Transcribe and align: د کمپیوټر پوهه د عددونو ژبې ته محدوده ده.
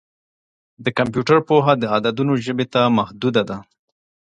د 0.83 0.85
کمپیوټر 0.97 1.37
پوهه 1.49 1.73
د 1.77 1.83
عددونو 1.95 2.33
ژبې 2.45 2.65
ته 2.73 2.81
محدوده 2.97 3.43
ده. 3.49 3.57